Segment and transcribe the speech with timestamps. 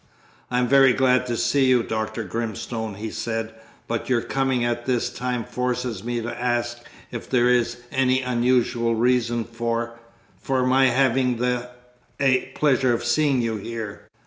[0.49, 2.23] "I am very glad to see you, Dr.
[2.23, 3.53] Grimstone," he said,
[3.87, 6.79] "but your coming at this time forces me to ask
[7.11, 9.99] if there is any unusual reason for,
[10.39, 11.69] for my having the
[12.19, 14.07] a pleasure of seeing you here?"